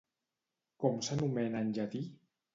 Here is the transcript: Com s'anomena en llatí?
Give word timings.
Com 0.85 0.97
s'anomena 1.09 1.63
en 1.67 1.71
llatí? 1.79 2.05